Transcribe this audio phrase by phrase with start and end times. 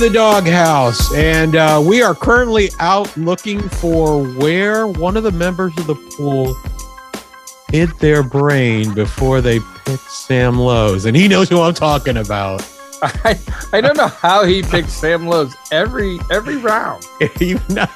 [0.00, 5.76] the doghouse, and uh, we are currently out looking for where one of the members
[5.76, 6.56] of the pool
[7.70, 12.66] hid their brain before they picked Sam Lowes, and he knows who I'm talking about.
[13.02, 13.38] I,
[13.74, 17.04] I don't know how he picks Sam Lowes every every round.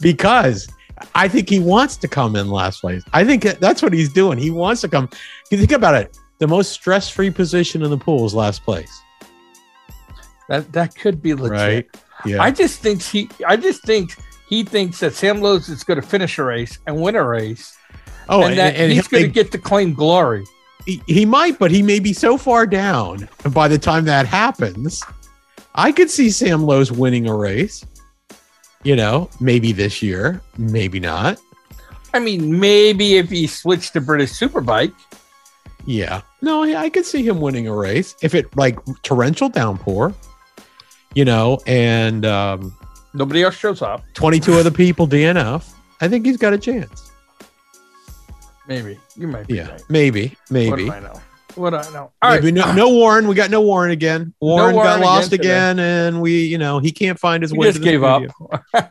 [0.00, 0.68] Because
[1.14, 3.04] I think he wants to come in last place.
[3.12, 4.36] I think that's what he's doing.
[4.36, 5.08] He wants to come.
[5.52, 6.18] You think about it.
[6.40, 9.00] The most stress-free position in the pool is last place.
[10.48, 11.50] That that could be legit.
[11.52, 12.02] Right.
[12.24, 12.42] Yeah.
[12.42, 14.16] I just think he I just think
[14.48, 17.76] he thinks that Sam Lowes is going to finish a race and win a race.
[18.28, 20.44] oh, and, that he's going to get to claim glory.
[20.86, 23.28] he, he might, but he may be so far down.
[23.44, 25.02] And by the time that happens,
[25.74, 27.84] I could see Sam Lowes winning a race.
[28.84, 31.38] You know, maybe this year, maybe not.
[32.12, 34.92] I mean, maybe if he switched to British Superbike.
[35.86, 36.22] Yeah.
[36.42, 40.12] No, I could see him winning a race if it like torrential downpour,
[41.14, 42.76] you know, and um,
[43.14, 44.02] Nobody else shows up.
[44.14, 45.70] 22 other people DNF.
[46.00, 47.10] I think he's got a chance.
[48.66, 49.70] Maybe you might be Yeah.
[49.70, 49.82] right.
[49.88, 50.84] Maybe, What maybe.
[50.86, 51.20] do I know?
[51.56, 52.12] What do I know?
[52.22, 52.42] All right.
[52.42, 53.28] Maybe no, no Warren.
[53.28, 54.32] We got no Warren again.
[54.40, 57.58] Warren, Warren got lost again again, and we, you know, he can't find his He
[57.58, 57.66] way.
[57.70, 58.22] just gave up.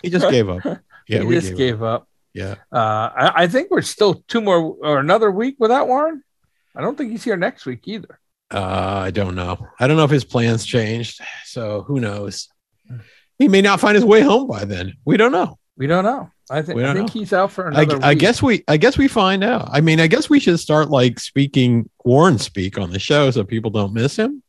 [0.03, 0.61] He just gave up.
[1.07, 2.03] Yeah, he we just gave, gave up.
[2.03, 2.07] up.
[2.33, 2.55] Yeah.
[2.71, 6.23] Uh, I, I think we're still two more or another week without Warren.
[6.73, 8.17] I don't think he's here next week either.
[8.51, 9.67] Uh, I don't know.
[9.79, 11.21] I don't know if his plans changed.
[11.45, 12.49] So who knows?
[13.39, 14.93] He may not find his way home by then.
[15.05, 15.57] We don't know.
[15.77, 16.29] We don't know.
[16.49, 17.19] I think I think know.
[17.19, 18.03] he's out for I, another.
[18.03, 18.19] I week.
[18.19, 18.63] guess we.
[18.67, 19.69] I guess we find out.
[19.71, 23.43] I mean, I guess we should start like speaking Warren speak on the show so
[23.45, 24.43] people don't miss him.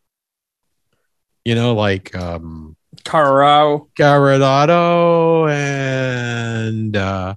[1.44, 3.88] You know, like um Carrao.
[3.96, 7.34] Garadado and uh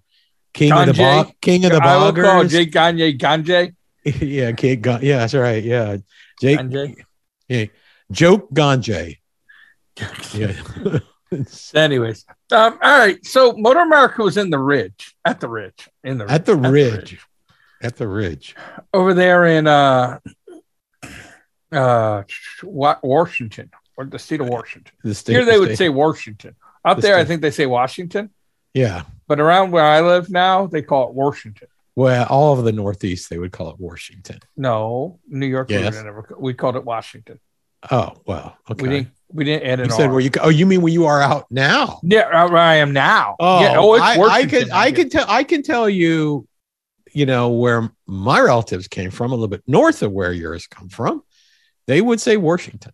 [0.54, 0.94] King of the.
[0.94, 2.50] Bo- King of the I Boggers.
[2.50, 3.76] Jake Gagne Ganje.
[4.04, 4.82] yeah, King.
[4.82, 5.64] Ga- yeah, that's right.
[5.64, 5.98] Yeah,
[6.42, 6.60] Jake.
[6.60, 6.96] Ganje.
[7.48, 7.66] Yeah,
[8.12, 9.18] Joke Ganjay.
[10.34, 10.54] Yeah.
[11.74, 13.26] Anyways, um, all right.
[13.26, 17.20] So Motor America was in the Ridge, at the Ridge, in the At the Ridge.
[17.82, 18.56] At the Ridge.
[18.94, 20.20] over there in uh,
[21.72, 22.24] uh,
[22.64, 24.94] Washington or the state of Washington.
[25.04, 25.34] The state.
[25.34, 26.56] Here they the would state- say Washington.
[26.86, 28.30] Out The there, I think they say Washington,
[28.74, 29.04] Yeah.
[29.28, 31.68] but around where I live now, they call it Washington.
[31.96, 34.40] Well, all of the Northeast, they would call it Washington.
[34.58, 35.70] No, New York.
[35.70, 35.96] we Yes.
[35.96, 37.40] would never- We called it Washington.
[37.92, 38.84] Oh, well, okay.
[38.84, 39.08] We didn't.
[39.32, 40.12] We didn't add an you said R.
[40.12, 40.30] where you?
[40.42, 42.00] Oh, you mean where you are out now?
[42.04, 43.36] Yeah, where I am now.
[43.40, 46.48] Oh, yeah, oh, it's I, I Washington I could tell, I can tell you,
[47.14, 50.90] you know, where my relatives came from, a little bit north of where yours come
[50.90, 51.24] from.
[51.88, 52.92] They would say Washington.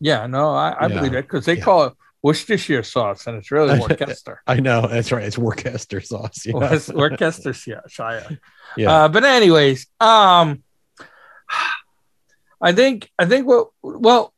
[0.00, 0.94] Yeah, no, I, I Yeah.
[0.96, 1.64] believe that because they Yeah.
[1.64, 1.92] call it
[2.24, 4.40] Worcestershire sauce, and it's really Worcester.
[4.46, 5.24] I know that's right.
[5.24, 6.46] It's Worcester sauce.
[6.46, 6.54] Yeah.
[6.54, 7.82] Worcestershire.
[8.78, 8.90] yeah.
[8.90, 10.62] Uh, but anyways, um,
[12.62, 14.32] I think I think what well,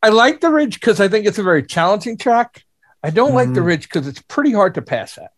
[0.00, 2.62] I like the ridge because I think it's a very challenging track.
[3.02, 3.66] I don't like the Mhm.
[3.66, 5.32] ridge because it's pretty hard to pass at.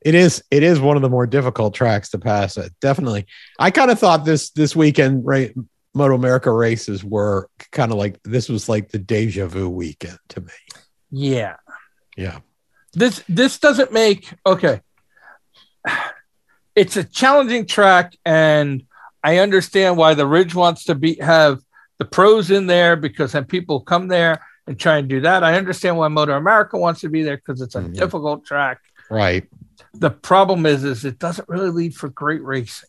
[0.00, 0.44] It is.
[0.52, 2.56] It is one of the more difficult tracks to pass.
[2.56, 3.26] It definitely.
[3.58, 5.52] I kind of thought this this weekend, right?
[5.98, 10.40] Moto America races were kind of like this was like the deja vu weekend to
[10.40, 10.52] me.
[11.10, 11.56] Yeah,
[12.16, 12.38] Yeah.
[12.94, 14.80] this this doesn't make okay.
[16.76, 18.84] It's a challenging track, and
[19.24, 21.58] I understand why the Ridge wants to be have
[21.98, 25.42] the pros in there because then people come there and try and do that.
[25.42, 27.94] I understand why Motor America wants to be there because it's a Mhm.
[27.94, 28.78] difficult track.
[29.10, 29.48] Right.
[29.94, 32.88] The problem is, is it doesn't really lead for great racing.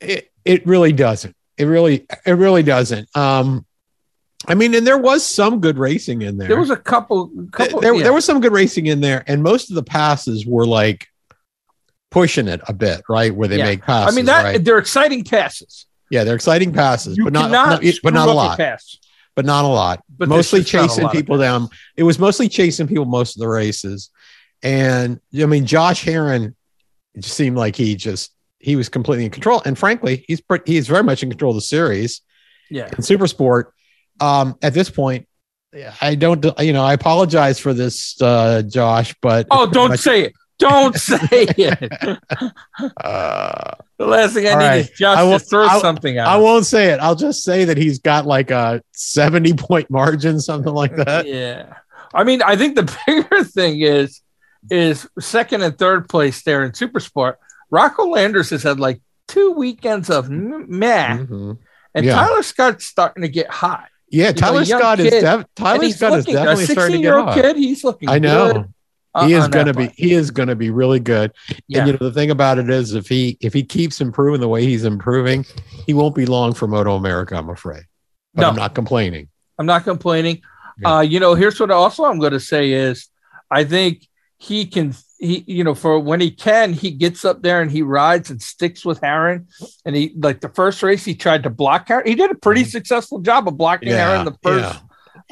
[0.00, 1.34] It it really doesn't.
[1.60, 3.14] It really it really doesn't.
[3.16, 3.66] Um,
[4.48, 6.48] I mean, and there was some good racing in there.
[6.48, 8.02] There was a couple, couple there, yeah.
[8.04, 11.06] there was some good racing in there, and most of the passes were like
[12.10, 13.34] pushing it a bit, right?
[13.34, 13.64] Where they Yeah.
[13.66, 14.14] make passes.
[14.14, 14.64] I mean, that right?
[14.64, 15.86] they're exciting passes.
[16.10, 18.56] yeah, they're exciting passes, You but not, not- but not a lot.
[18.58, 18.96] pass.
[19.36, 20.02] But not a lot.
[20.18, 21.68] But mostly just not a chasing lot people down.
[21.96, 24.10] It was mostly chasing people most of the races,
[24.62, 26.54] and I mean, Josh Herrin
[27.14, 29.60] it just seemed like he just he was completely in control.
[29.64, 32.20] And frankly, he's pretty, he's very much in control of the series.
[32.70, 33.74] Yeah, in super sport
[34.20, 35.26] um at this point
[36.02, 40.34] i don't you know i apologize for this uh josh but Oh, don't say it.
[40.58, 41.92] Don't say it.
[43.02, 44.76] uh, The last thing I need right.
[44.82, 46.28] is just I will- to throw I- something out.
[46.28, 50.40] i won't say it i'll just say that he's got like a 70 point margin
[50.40, 51.74] something like that yeah.
[52.12, 54.20] I mean, I think the bigger thing is
[54.70, 57.38] is second and third place there in super sport.
[57.70, 61.58] Rocco Landers has had like two weekends of meh, Mhm.
[61.94, 62.14] and Yeah.
[62.14, 63.86] Tyler Scott's starting to get hot.
[64.12, 67.16] yeah tyler young scott is def- tyler scott is definitely starting to 16 get year
[67.16, 67.34] old hot.
[67.40, 67.54] kid.
[67.56, 68.08] He's looking.
[68.08, 71.30] i know good, he is going to be he is going to be really good
[71.68, 71.78] Yeah.
[71.78, 74.48] and you know the thing about it is if he if he keeps improving the
[74.48, 75.46] way he's improving
[75.86, 77.84] he won't be long for moto america i'm afraid
[78.34, 78.48] but No.
[78.48, 79.28] i'm not complaining
[79.60, 80.40] I'm not complaining.
[80.80, 80.88] Yeah.
[80.96, 83.08] Uh, you know, here's what also I'm going to say is,
[83.50, 84.08] I think
[84.38, 84.94] he can.
[85.22, 88.40] He, you know, for when he can, he gets up there and he rides and
[88.40, 89.46] sticks with Herrin.
[89.84, 92.06] And he, like the first race, he tried to block Herrin.
[92.06, 92.70] He did a pretty Mhm.
[92.70, 94.74] successful job of blocking Yeah, Herrin the first.
[94.74, 94.80] yeah.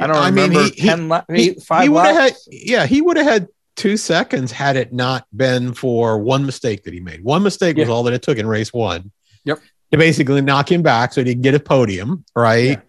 [0.05, 2.17] I don't I mean, remember he- he- ten, la- he, eight, five he would have
[2.17, 6.85] had yeah he would have had two seconds had it not been for one mistake
[6.85, 9.11] that he made one mistake was all that it took in race one
[9.44, 9.58] Yep.
[9.93, 12.81] to basically knock him back so he could get a podium right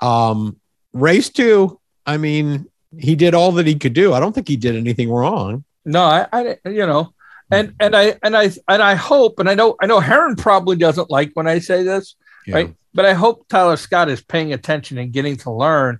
[0.00, 0.56] um
[0.94, 2.66] race two i mean
[2.98, 6.02] he did all that he could do i don't think he did anything wrong No,
[6.02, 7.14] I, I, you know,
[7.50, 10.76] and and I and I and I hope, and I know I know Herrin probably
[10.76, 12.16] doesn't like when I say this,
[12.46, 12.54] Yeah.
[12.56, 12.74] right?
[12.92, 15.98] But I hope Tyler Scott is paying attention and getting to learn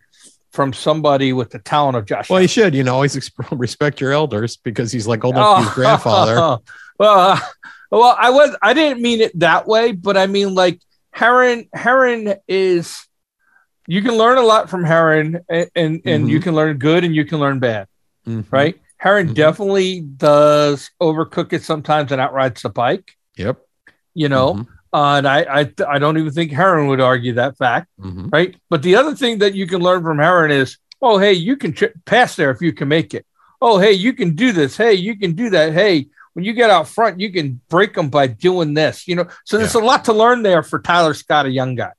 [0.53, 2.31] from somebody with the talent of Josh.
[2.31, 5.69] well he should you know always respect your elders because he's like old enough to
[5.69, 6.35] be grandfather
[6.99, 7.39] well, uh,
[7.91, 10.81] well, I was I didn't mean it that way, but I mean like
[11.15, 11.69] Herrin.
[11.75, 13.06] Herrin is
[13.87, 17.15] you can learn a lot from Herrin, and and, and you can learn good and
[17.15, 17.87] you can learn bad,
[18.27, 18.44] Mhm.
[18.50, 18.77] right?
[19.06, 19.35] Herrin Mhm.
[19.35, 23.12] definitely does overcook it sometimes and outrides the bike.
[23.37, 23.58] yep
[24.14, 24.67] You know, Mhm.
[24.94, 25.62] uh, and I, I
[25.94, 28.32] I don't even think Herrin would argue that fact, Mhm.
[28.32, 28.56] right?
[28.70, 31.73] But the other thing that you can learn from Herrin is, oh hey, you can
[31.73, 33.25] tri- pass there if you can make it.
[33.61, 34.76] Oh hey, you can do this.
[34.76, 35.73] Hey, you can do that.
[35.73, 39.06] Hey, when you get out front, you can break them by doing this.
[39.08, 41.93] You know, so there's a lot to learn there for Tyler Scott, a young guy,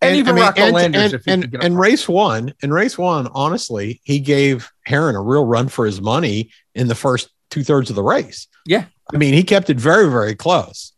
[0.00, 3.28] and, even I mean, Rocco and- Landers and, and, and race one and race one
[3.34, 7.96] honestly he gave herrin a real run for his money in the first two-thirds of
[7.96, 8.84] the race Yeah.
[9.12, 10.92] i mean he kept it very very close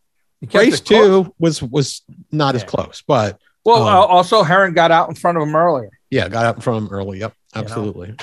[0.52, 0.80] race close.
[0.80, 2.02] two was was
[2.32, 5.54] not as close but Well, um, uh, also Herrin got out in front of him
[5.56, 5.90] earlier.
[6.10, 7.60] yeah got out from early yep know.
[7.62, 8.14] absolutely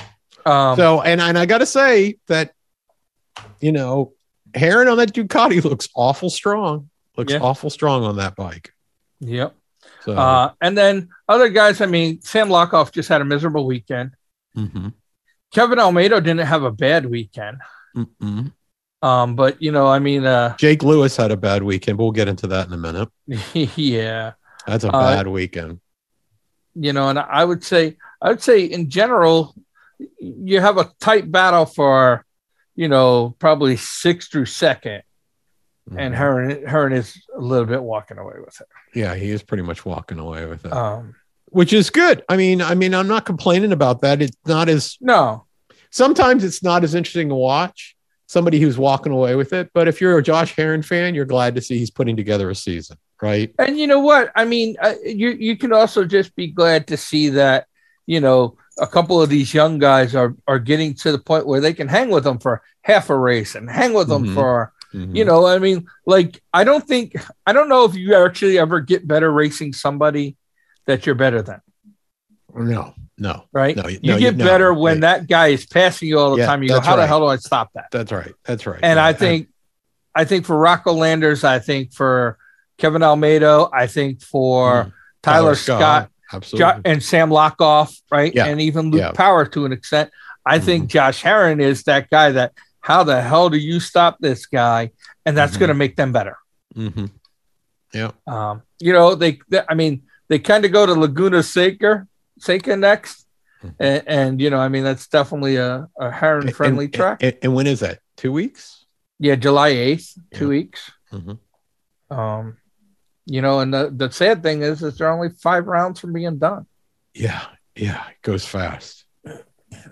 [0.46, 2.52] Um, so and, and i gotta say that
[3.62, 4.14] you know
[4.54, 7.40] herrin on that ducati looks awful strong looks Yeah.
[7.40, 8.72] awful strong on that bike
[9.20, 9.56] yep.
[10.08, 14.12] So Uh, and then other guys, I mean, Sam Lockoff just had a miserable weekend.
[14.56, 14.94] mhm,
[15.54, 17.58] Kevin Almeida didn't have a bad weekend.
[17.96, 18.54] mhm.
[19.04, 22.28] Um, but you know, I mean, uh, jake lewis had a bad weekend we'll get
[22.28, 23.10] into that in a minute
[23.54, 24.32] yeah,
[24.66, 25.80] that's a Uh, bad weekend
[26.80, 29.56] you know, and I would say, I would say in general,
[30.20, 32.24] you have a tight battle for,
[32.76, 35.02] you know, probably sixth through second,
[35.96, 36.18] and Mhm.
[36.18, 38.68] Herrin, Herrin is a little bit walking away with it.
[38.94, 41.16] Yeah, he is pretty much walking away with it, Um,
[41.50, 42.24] which is good.
[42.30, 44.22] I mean, I mean, I'm not complaining about that.
[44.22, 45.46] It's not as no,
[45.92, 47.96] sometimes it's not as interesting to watch
[48.28, 49.70] somebody who's walking away with it.
[49.74, 52.56] But if you're a Josh Herrin fan, you're glad to see he's putting together a
[52.56, 53.54] season, right?
[53.60, 54.32] And you know what?
[54.36, 57.68] I mean, uh, you you can also just be glad to see that
[58.06, 61.62] you know a couple of these young guys are are getting to the point where
[61.62, 64.34] they can hang with them for half a race and hang with them Mhm.
[64.34, 65.16] for Mhm.
[65.16, 65.46] you know.
[65.46, 69.32] I mean, like I don't think I don't know if you actually ever get better
[69.32, 70.38] racing somebody
[70.86, 71.62] that you're better than,
[72.56, 73.76] no, no, right?
[73.76, 75.02] No, you no, get you- no, better when right.
[75.02, 76.64] that guy is passing you all the Yeah, time.
[76.64, 77.88] You go, how the hell do I stop that?
[77.92, 78.34] that's right.
[78.46, 78.80] That's right.
[78.82, 79.50] And Yeah, I think,
[80.16, 82.38] I think for Rocco Landers, I think for
[82.78, 84.94] Kevin Almeida, I think for Mhm.
[85.24, 86.60] Tyler, Scott, absolutely.
[86.74, 88.34] Jo- and Sam Lockoff, right?
[88.34, 88.46] Yeah.
[88.46, 89.14] And even Luke.
[89.14, 90.10] Power to an extent.
[90.46, 92.54] I think Josh Herrin is that guy that
[92.88, 94.92] how the hell do you stop this guy?
[95.26, 95.60] And that's Mhm.
[95.60, 96.38] going to make them better.
[96.74, 97.12] Mhm.
[97.94, 98.12] Yeah.
[98.26, 102.08] Um, you know, they, they I mean, they kind of go to Laguna Seca,
[102.40, 103.26] Seca next.
[103.64, 103.76] Mhm.
[103.80, 107.24] And, and, you know, I mean, that's definitely a, a Herrin friendly And- track.
[107.24, 108.00] And, and when is that?
[108.16, 108.86] Two weeks.
[109.20, 110.50] yeah, July 8th, two Yeah.
[110.50, 110.92] weeks.
[111.12, 111.40] Mhm.
[112.10, 112.58] Um,
[113.26, 116.38] you know, and the, the sad thing is, is they're only five rounds from being
[116.38, 116.66] done.
[117.14, 117.44] Yeah.
[117.76, 118.08] Yeah.
[118.12, 119.04] It goes fast.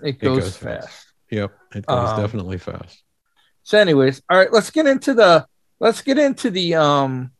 [0.02, 0.88] It goes, goes fast.
[0.88, 1.06] fast.
[1.30, 1.50] Yep.
[1.76, 3.02] It goes Um, definitely fast.
[3.62, 5.46] So, anyways, all right, let's get into the
[5.80, 7.32] let's get into the um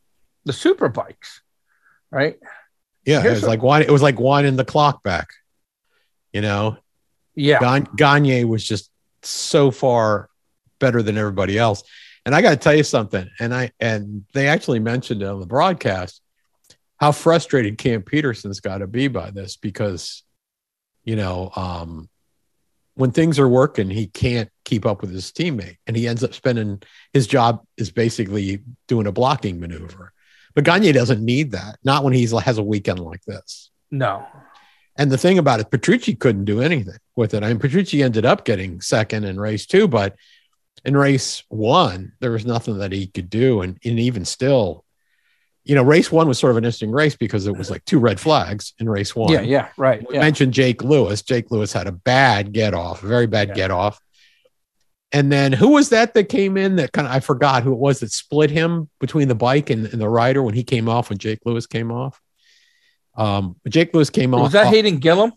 [0.45, 1.41] the super bikes,
[2.11, 2.37] right?
[3.05, 3.25] Yeah.
[3.25, 3.81] It was like one.
[3.81, 5.29] It was like winding the clock back.
[6.33, 6.77] You know,
[7.35, 8.91] Yeah, Gan- Gagne was just
[9.23, 10.29] so far
[10.79, 11.83] better than everybody else.
[12.25, 13.29] And I got to tell you something.
[13.39, 16.21] And I and they actually mentioned it on the broadcast
[16.97, 20.23] how frustrated Cam Petersen's got to be by this because,
[21.05, 22.09] you know, um,
[22.97, 26.33] when things are working, he can't keep up with his teammate, and he ends up
[26.33, 26.81] spending
[27.13, 30.13] his job is basically doing a blocking maneuver.
[30.55, 31.77] But Gagne doesn't need that.
[31.83, 33.69] Not when he's has a weekend like this.
[33.91, 34.25] no,
[34.97, 37.43] And the thing about it, Petrucci couldn't do anything with it.
[37.43, 40.15] I mean, Petrucci ended up getting second in race two, but
[40.83, 43.61] in race one, there was nothing that he could do.
[43.61, 44.85] And, and even still,
[45.67, 47.99] you know, race one was sort of an interesting race because it was like two
[47.99, 49.31] red flags in race one.
[49.31, 51.21] yeah, yeah, right, We yeah, mentioned Jake Lewis.
[51.21, 53.53] Jake Lewis had a bad get off, a very bad Yeah.
[53.55, 53.99] get off.
[55.11, 57.77] And then who was that that came in that kind of, I forgot who it
[57.79, 61.09] was that split him between the bike and, and the rider when he came off,
[61.09, 62.19] when Jake Lewis came off?
[63.15, 64.41] Um, Jake Lewis came off.
[64.43, 65.31] was that Hayden Gillim?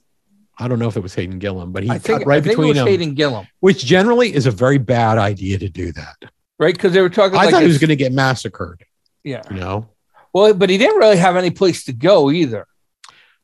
[0.58, 2.46] I don't know if it was Hayden Gillim, but he I think right I think
[2.52, 5.90] it between was them, Hayden Gillim, which generally is a very bad idea to do
[5.92, 6.16] that.
[6.58, 6.74] right?
[6.74, 7.38] Because they were talking.
[7.38, 8.84] I like thought he was going to get massacred.
[9.24, 9.42] Yeah.
[9.50, 9.88] You know,
[10.32, 12.66] Well, but he didn't really have any place to go either.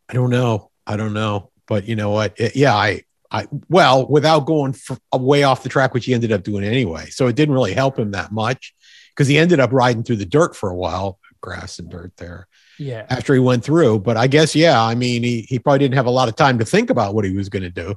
[0.08, 0.70] I don't know.
[0.86, 1.50] I don't know.
[1.66, 2.38] But you know what?
[2.38, 6.14] It- yeah, I, I, well, without going f- uh, way off the track, which he
[6.14, 7.06] ended up doing anyway.
[7.10, 8.72] So it didn't really help him that much
[9.10, 12.46] because he ended up riding through the dirt for a while, grass and dirt there
[12.78, 13.04] Yeah.
[13.10, 13.98] after he went through.
[14.00, 16.58] But I guess, yeah, I mean, he, he probably didn't have a lot of time
[16.60, 17.96] to think about what he was going to do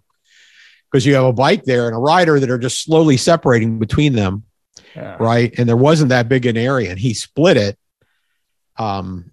[0.92, 4.14] because you have a bike there and a rider that are just slowly separating between
[4.14, 4.44] them.
[4.96, 5.16] yeah.
[5.20, 5.54] Right.
[5.60, 7.78] And there wasn't that big an area and he split it.
[8.80, 9.32] Um,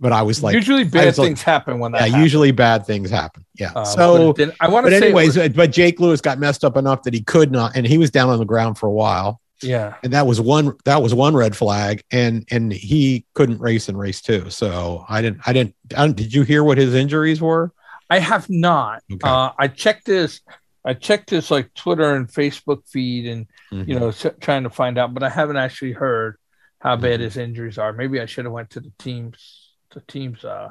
[0.00, 1.98] but I was like, usually bad like- things happen when that.
[2.02, 2.22] yeah, happens.
[2.22, 3.44] usually bad things happen.
[3.58, 3.70] Yeah.
[3.70, 6.64] Uh, but so, I want to but say, anyways, was- but Jake Lewis got messed
[6.64, 8.92] up enough that he could not, and he was down on the ground for a
[8.92, 13.60] while, yeah, and that was one that was one red flag, and and he couldn't
[13.60, 14.50] race in race two.
[14.50, 17.72] So I didn't, I didn't, I didn't did you hear what his injuries were?
[18.10, 19.02] I have not.
[19.12, 19.28] Okay.
[19.28, 20.42] Uh, I checked this.
[20.84, 23.88] I checked his like Twitter and Facebook feed, and Mhm.
[23.88, 26.36] you know, trying to find out, but I haven't actually heard
[26.80, 27.24] how bad Mhm.
[27.24, 27.92] his injuries are.
[27.92, 30.68] Maybe I should have went to the team's, the team's, uh,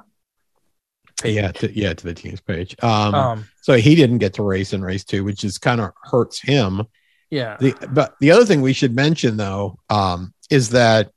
[1.21, 1.35] page.
[1.35, 2.75] yeah, to, yeah, to the team's page.
[2.81, 5.91] Um, um, so he didn't get to race in race two, which is kind of
[6.03, 6.83] hurts him.
[7.29, 11.11] yeah, The but the other thing we should mention though um, is that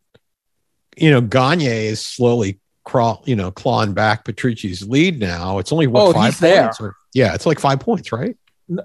[0.96, 5.58] you know Gagne is slowly crawl you know clawing back Petrucci's lead now.
[5.58, 8.36] It's only what Oh, five points or yeah, it's like five points, right?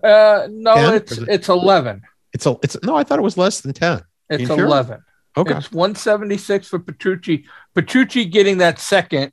[0.04, 0.94] uh, no, 10?
[0.96, 2.02] it's it- it's eleven.
[2.34, 4.02] It's a it's no, I thought it was less than ten.
[4.30, 4.68] It's You sure?
[5.38, 7.46] Okay, It's 176 for Petrucci.
[7.74, 9.32] Petrucci getting that second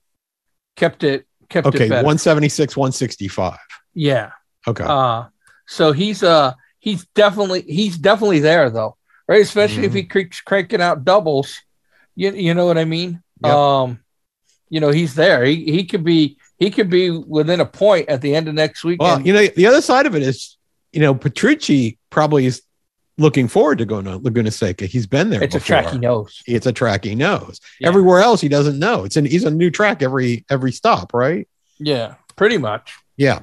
[0.77, 2.05] kept it kept okay, it better.
[2.07, 3.59] one seventy six, one sixty five.
[3.95, 4.31] yeah.
[4.67, 5.25] Okay, Uh
[5.67, 8.97] so he's uh he's definitely he's definitely there though.
[9.29, 9.43] Right?
[9.43, 9.97] Especially if Mhm.
[9.97, 11.57] he keeps cranking out doubles.
[12.17, 13.23] You you know what I mean?
[13.45, 13.53] Yep.
[13.55, 13.99] Um
[14.71, 15.45] you know, he's there.
[15.45, 18.83] He he could be he could be within a point at the end of next
[18.85, 19.01] week.
[19.03, 20.57] well, you know the other side of it is
[20.93, 22.63] you know Petrucci probably is
[23.19, 24.87] looking forward to going to Laguna Seca.
[24.87, 25.43] He's been there.
[25.43, 26.43] it's a track he knows.
[26.47, 27.61] It's a track he knows.
[27.81, 27.89] Yeah.
[27.89, 29.05] Everywhere else he doesn't know.
[29.05, 31.49] It's an he's a new track every every stop, right?
[31.79, 32.95] Yeah, pretty much.
[33.17, 33.41] Yeah.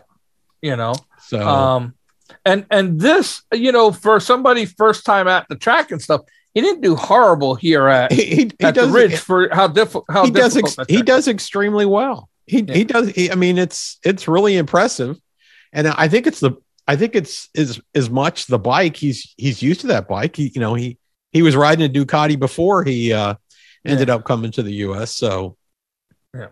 [0.61, 0.93] You know.
[1.27, 1.93] So Um,
[2.45, 6.21] and and this, you know, for somebody first time at the track and stuff,
[6.53, 10.05] he didn't do horrible here at, he, he, he at the Ridge for how difficult.
[10.09, 12.29] How he does ex- he does extremely well.
[12.47, 12.73] He Yeah.
[12.73, 13.09] he does.
[13.09, 15.17] He, I mean, it's it's really impressive,
[15.71, 16.53] and I think it's the
[16.89, 18.97] I think it's is as much the bike.
[18.97, 20.35] He's he's used to that bike.
[20.35, 20.97] He you know he
[21.31, 23.35] he was riding a Ducati before he uh,
[23.85, 25.15] ended up coming to the U.S.
[25.15, 25.55] So
[26.33, 26.47] Yeah.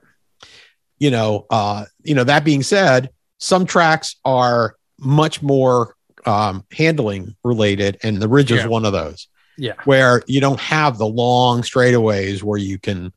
[0.99, 5.95] you know uh, you know that being said, some tracks are much more
[6.27, 9.27] um, handling related, and the Ridge is one of those
[9.57, 13.11] Yeah, where you don't have the long straightaways where you can,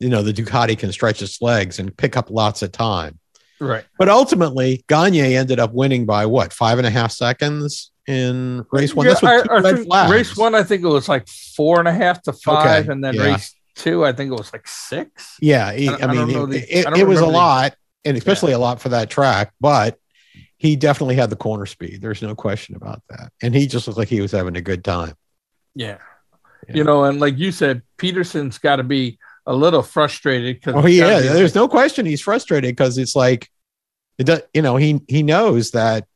[0.00, 3.20] you know, the Ducati can stretch its legs and pick up lots of time.
[3.60, 3.84] Right.
[3.98, 8.94] But ultimately, Gagne ended up winning by what five and a half seconds in race
[8.94, 9.06] one.
[9.06, 10.12] Yeah, I- I red think flags.
[10.12, 13.02] race one, I think it was like four and a half to five, Okay, and
[13.02, 13.22] then yeah.
[13.32, 15.36] race two, I think it was like six.
[15.40, 18.52] Yeah, he- I I, mean, it, the- it, I it was a lot, and especially
[18.52, 19.52] a lot for that track.
[19.60, 19.98] But
[20.58, 22.00] he definitely had the corner speed.
[22.00, 23.30] There's no question about that.
[23.42, 25.14] And he just looked like he was having a good time.
[25.74, 25.98] Yeah.
[26.68, 26.76] Yeah.
[26.76, 30.86] You know, and like you said, Petersen's got to be a little frustrated because Oh
[30.86, 33.50] yeah, there's no question he's frustrated because it's like,
[34.18, 36.06] it does, you know, he he knows that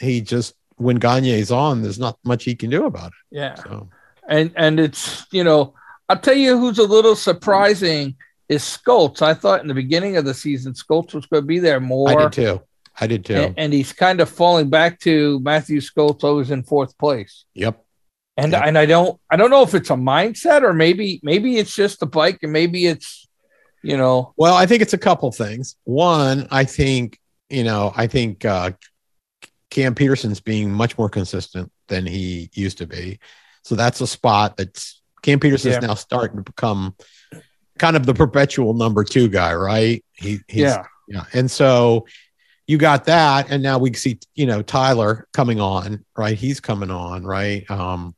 [0.00, 3.54] he just when Gagne's on, there's not much he can do about yeah.
[3.54, 3.58] it.
[3.58, 3.88] So
[4.28, 5.74] and and it's you know
[6.08, 8.14] i'll tell you who's a little surprising
[8.48, 9.22] is Scholtz.
[9.22, 12.08] i thought in the beginning of the season Scholtz was going to be there more.
[12.10, 12.62] I did too.
[13.00, 13.34] I did too.
[13.34, 17.84] and, and he's kind of falling back to matthew Scholtz always in fourth place yep.
[18.38, 21.74] And and i don't i don't know if it's a mindset or maybe maybe it's
[21.74, 23.28] just the bike and maybe it's
[23.82, 25.76] you know Well, I think it's a couple things.
[25.84, 27.18] One, I think
[27.50, 28.72] you know, I think uh,
[29.70, 33.18] Cam Petersen's being much more consistent than he used to be.
[33.62, 35.86] So that's a spot that's Cam Petersen's Yeah.
[35.88, 36.94] now starting to become
[37.78, 40.04] kind of the perpetual number two guy, right?
[40.12, 41.24] He, he's, yeah Yeah.
[41.32, 42.06] And so
[42.66, 43.50] you got that.
[43.50, 46.36] And now we see, you know, Tyler coming on, right?
[46.36, 47.68] He's coming on, right?
[47.70, 48.14] Um,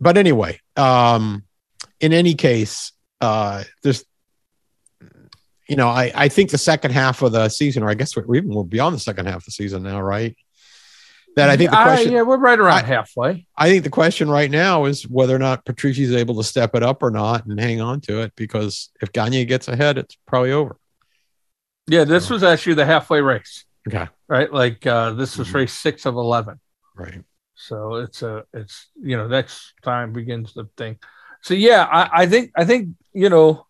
[0.00, 1.42] but anyway, um,
[2.00, 4.04] in any case, uh, there's,
[5.68, 8.36] you know, I, I think the second half of the season, or I guess we're
[8.36, 10.36] even we're beyond the second half of the season now, right?
[11.36, 14.28] That I think the question, yeah we're right around I- halfway I think the question
[14.28, 17.60] right now is whether or not Petrucci's able to step it up or not and
[17.60, 20.78] hang on to it because if Gagne gets ahead, it's probably over.
[21.86, 24.08] yeah this was actually the halfway race Okay.
[24.26, 25.54] right like uh this was Mhm.
[25.54, 26.58] race six of 11
[26.96, 27.22] Right.
[27.58, 30.96] So it's a it's you know next time begins the thing.
[31.42, 33.66] So yeah, I, I think I think you know,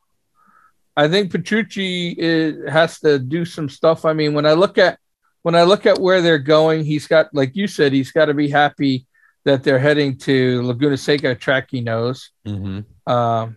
[0.97, 4.05] I think Petrucci is, has to do some stuff.
[4.05, 4.99] I mean, when I look at
[5.43, 8.35] when I look at where they're going, he's got, like you said, he's got to
[8.35, 9.07] be happy
[9.45, 12.31] that they're heading to Laguna Seca track he knows.
[12.45, 13.57] hmm Um,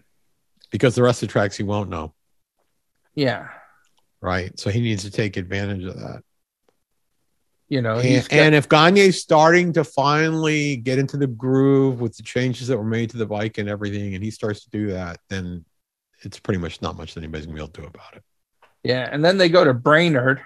[0.72, 2.14] Because the rest of the tracks he won't know,
[3.16, 3.50] yeah,
[4.22, 4.58] right?
[4.58, 6.24] So he needs to take advantage of that.
[7.72, 12.18] You know, And, got, and if Gagne's starting to finally get into the groove with
[12.18, 14.88] the changes that were made to the bike and everything, and he starts to do
[14.88, 15.64] that, then
[16.20, 18.24] it's pretty much not much that anybody's gonna be able to do about it.
[18.84, 20.42] yeah, and then they go to Brainerd,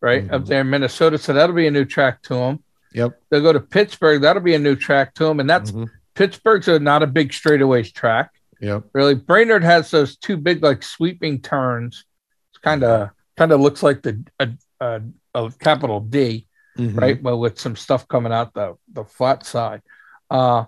[0.00, 0.46] right up Mhm.
[0.46, 2.64] there in Minnesota, so that'll be a new track to him.
[2.94, 3.20] Yep.
[3.30, 5.88] They'll go to Pittsburgh, that'll be a new track to him, and that's Mhm.
[6.14, 8.30] Pittsburgh's a, not a big straightaways track.
[8.60, 8.84] Yep.
[8.92, 12.04] Really, Brainerd has those two big like sweeping turns.
[12.50, 14.48] It's kind of kind of looks like the a,
[14.80, 15.02] a,
[15.34, 16.46] a capital D.
[16.78, 17.00] Mhm.
[17.00, 17.22] right?
[17.22, 19.80] But with some stuff coming out the the flat side.
[20.28, 20.64] Uh,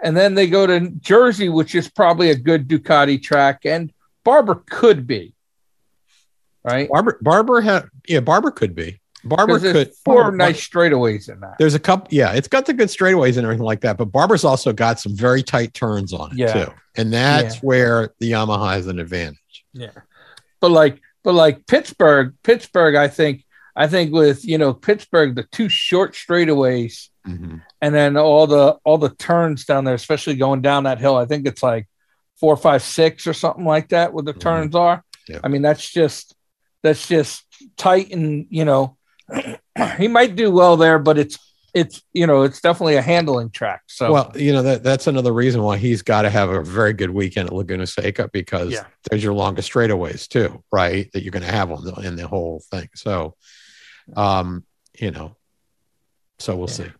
[0.00, 4.62] and then they go to Jersey, which is probably a good Ducati track, and Barber
[4.70, 5.34] could be,
[6.62, 6.88] right?
[6.88, 9.00] Barber, Barber had, yeah, Barber could be.
[9.24, 9.92] Barber could.
[10.04, 11.56] four Barber- nice straightaways in that.
[11.58, 14.44] There's a couple, yeah, it's got the good straightaways and everything like that, but Barber's
[14.44, 16.52] also got some very tight turns on it Yeah.
[16.66, 17.60] too, and that's Yeah.
[17.62, 19.64] where the Yamaha has an advantage.
[19.72, 19.90] Yeah,
[20.60, 23.44] but like, but like Pittsburgh, Pittsburgh, I think,
[23.78, 27.62] I think with you know Pittsburgh, the two short straightaways, Mhm.
[27.80, 31.16] and then all the all the turns down there, especially going down that hill.
[31.16, 31.86] I think it's like
[32.40, 34.12] four, five, six, or something like that.
[34.12, 34.40] Where the Mhm.
[34.40, 35.04] turns are.
[35.44, 36.34] I mean, that's just
[36.82, 37.44] that's just
[37.76, 38.96] tight, and you know,
[39.98, 41.38] he might do well there, but it's
[41.74, 43.82] it's you know it's definitely a handling track.
[43.86, 46.94] So Well, you know that that's another reason why he's got to have a very
[46.94, 48.84] good weekend at Laguna Seca because Yeah.
[49.08, 51.08] there's your longest straightaways too, right?
[51.12, 52.88] That you're going to have on the in the whole thing.
[52.94, 53.34] So,
[54.16, 54.64] um,
[54.98, 55.36] you know,
[56.38, 56.74] so we'll Yeah.
[56.74, 56.90] see.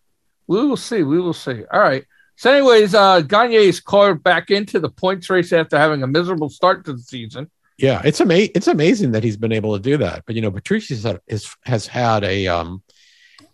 [0.47, 1.03] we will see.
[1.03, 1.63] We will see.
[1.71, 2.03] All right.
[2.35, 6.49] So, anyways, uh, Gagne is called back into the points race after having a miserable
[6.49, 7.51] start to the season.
[7.77, 10.23] Yeah, it's ama- It's amazing that he's been able to do that.
[10.25, 12.81] But you know, Petrucci's had, is, has had a um,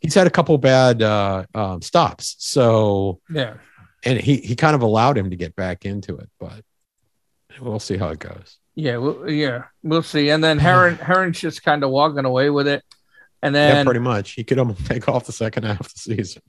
[0.02, 2.36] he's had a couple bad uh, um, stops.
[2.40, 3.56] So Yeah.
[4.04, 6.62] and he he kind of allowed him to get back into it, but
[7.60, 8.58] we'll see how it goes.
[8.76, 10.30] Yeah, well, yeah, we'll see.
[10.30, 12.84] And then Herrin, Herrin's just kind of walking away with it.
[13.42, 14.32] And yeah, then, pretty much.
[14.32, 16.42] He could almost take off the second half of the season.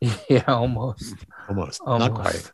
[0.28, 1.14] yeah, almost,
[1.48, 2.10] Almost, almost.
[2.12, 2.52] not quite.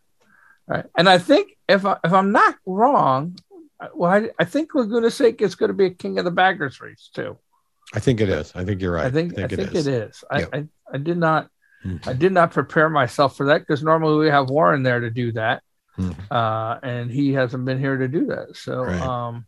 [0.70, 0.86] All right.
[0.96, 3.36] And I think if I, if I'm not wrong,
[3.80, 6.30] I- well, I, I think Laguna Seca is going to be a king of the
[6.30, 7.38] baggers race too.
[7.92, 8.52] I think it is.
[8.54, 9.06] I think you're right.
[9.06, 10.22] I think I think, it is.
[10.30, 10.48] I, Yep.
[10.54, 11.48] I I did not
[11.84, 12.06] Mhm.
[12.06, 15.32] I did not prepare myself for that because normally we have Warren there to do
[15.32, 15.62] that,
[15.98, 16.14] Mhm.
[16.30, 18.54] uh, and he hasn't been here to do that.
[18.54, 19.00] So, Right.
[19.00, 19.46] um,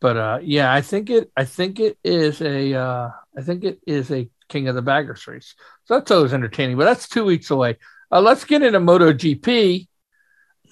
[0.00, 1.30] but uh, yeah, I think it.
[1.36, 2.74] I think it is a.
[2.74, 5.54] Uh, I think it is a King of the Baggers race.
[5.84, 6.76] So that's always entertaining.
[6.76, 7.76] But that's two weeks away.
[8.12, 9.88] Uh, let's get into MotoGP,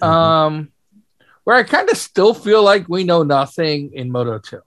[0.00, 0.06] Mhm.
[0.06, 0.72] um,
[1.44, 4.60] where I kind of still feel like we know nothing in Moto Two.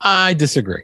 [0.00, 0.82] I disagree.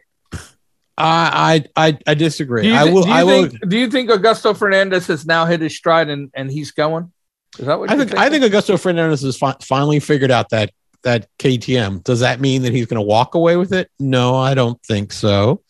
[0.97, 2.63] I I I, I disagree.
[2.63, 3.03] Do you, I will.
[3.03, 3.49] do you I will.
[3.49, 3.69] think?
[3.69, 7.13] Do you think Augusto Fernandez has now hit his stride and, and he's going?
[7.59, 10.51] Is that what I you think I think Augusto Fernandez has fi- finally figured out
[10.51, 10.71] that
[11.03, 12.05] that KTM.
[12.05, 13.91] Does that mean that he's going to walk away with it?
[13.99, 15.63] No, I don't think so.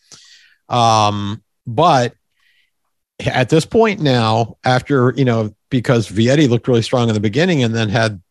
[0.69, 2.13] Um, but
[3.19, 7.63] at this point now, after you know, because Vietti looked really strong in the beginning
[7.63, 8.21] and then had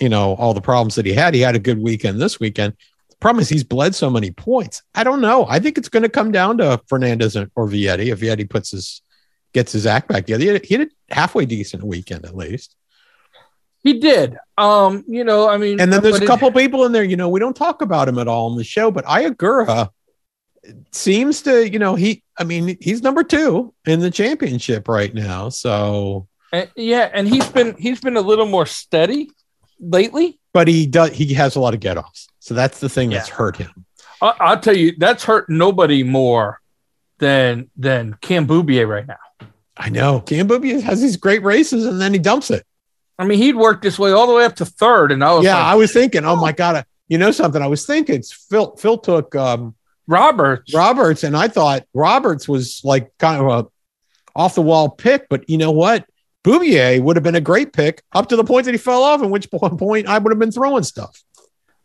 [0.00, 2.74] you know all the problems that he had, he had a good weekend this weekend.
[3.10, 4.82] The problem is he's bled so many points.
[4.94, 5.46] I don't know.
[5.48, 9.02] I think it's going to come down to Fernandez or Vietti if Vietti puts his
[9.52, 10.42] gets his act back together.
[10.42, 12.76] He had, he had a halfway decent weekend at least.
[13.88, 14.36] He did.
[14.58, 17.16] Um, you know, I mean, And then there's a it- couple people in there, you
[17.16, 19.88] know, we don't talk about him at all on the show, but Ai Ogura
[20.92, 25.48] seems to, you know, he, I mean, he's number two in the championship right now.
[25.48, 29.30] So, and- yeah, and he's been he's been a little more steady
[29.80, 30.38] lately.
[30.52, 32.28] but he does, he has a lot of get offs.
[32.40, 33.86] So that's the thing that's hurt him.
[34.20, 36.60] I, I'll tell you, that's hurt nobody more
[37.18, 39.48] than than Cam Beaubier right now.
[39.76, 40.20] I know.
[40.20, 42.66] Cam Beaubier has these great races and then he dumps it.
[43.18, 45.44] I mean, he'd worked his way all the way up to third, and I was
[45.44, 45.54] yeah.
[45.54, 47.60] like, I was thinking, oh my God, you know something?
[47.60, 49.74] I was thinking Phil, Phil took um,
[50.06, 50.72] Roberts.
[50.74, 53.68] Roberts and I thought Roberts was like kind of a
[54.36, 56.06] off the wall pick, but you know what?
[56.44, 59.20] Beaubier would have been a great pick up to the point that he fell off,
[59.22, 61.20] in which point I would have been throwing stuff.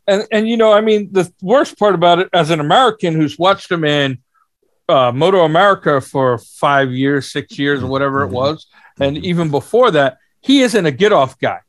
[0.06, 3.38] and and you know, I mean, the worst part about it, as an American who's
[3.38, 4.18] watched him in
[4.88, 8.32] uh, Moto America for five years, six years, or whatever it Mhm.
[8.34, 8.66] was,
[9.00, 11.60] and even before that, he isn't a get off guy.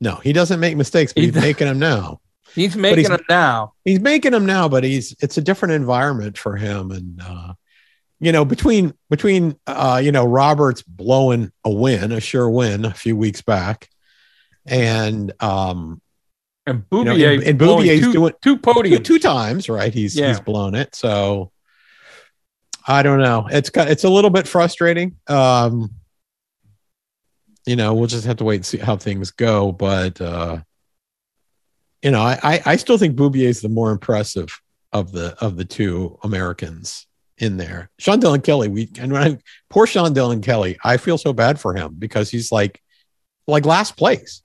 [0.00, 2.20] No, he doesn't make mistakes, but He he's making them now.
[2.54, 3.72] He's making he's- them now.
[3.84, 6.90] He's making them now, but he's it's a different environment for him.
[6.90, 7.54] And uh,
[8.20, 12.92] you know, between between uh, you know, Roberts blowing a win, a sure win a
[12.94, 13.88] few weeks back,
[14.66, 16.00] and um
[16.66, 19.04] And know, and- and Beaubier's two, doing- two two, podiums.
[19.04, 19.92] two times, right?
[19.92, 20.28] He's Yeah.
[20.28, 20.94] he's blown it.
[20.94, 21.50] So
[22.86, 23.46] I don't know.
[23.50, 25.16] It's got it's a little bit frustrating.
[25.26, 25.90] Um,
[27.66, 29.72] you know, we'll just have to wait and see how things go.
[29.72, 30.58] But uh,
[32.02, 34.60] you know, I, I, still think Beaubier is the more impressive
[34.92, 37.06] of the of the two Americans
[37.38, 37.90] in there.
[37.98, 39.38] Sean Dylan Kelly, we and when I,
[39.70, 42.80] poor Sean Dylan Kelly, I feel so bad for him because he's like
[43.46, 44.42] like last place.